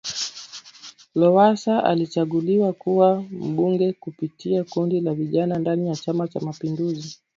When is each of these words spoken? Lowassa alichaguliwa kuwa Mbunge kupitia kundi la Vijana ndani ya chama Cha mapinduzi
Lowassa 1.15 1.83
alichaguliwa 1.83 2.73
kuwa 2.73 3.21
Mbunge 3.31 3.93
kupitia 3.93 4.63
kundi 4.63 5.01
la 5.01 5.13
Vijana 5.13 5.59
ndani 5.59 5.87
ya 5.89 5.95
chama 5.95 6.27
Cha 6.27 6.39
mapinduzi 6.39 7.19